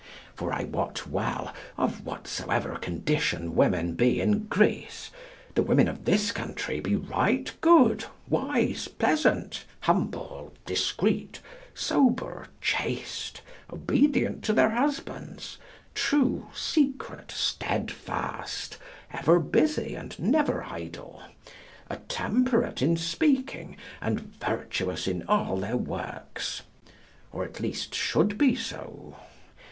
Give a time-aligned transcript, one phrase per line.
[0.33, 5.11] For I wot well, of whatsoever condition women be in Greece,
[5.53, 11.39] the women of this country be right good, wise, pleasant, humble, discreet,
[11.75, 13.41] sober, chaste,
[13.71, 15.59] obedient to their husbands,
[15.93, 18.79] true, secret, steadfast,
[19.13, 21.21] ever busy, and never idle,
[21.91, 26.63] attemperate in speaking, and virtuous in all their works
[27.31, 29.15] or at least should be so.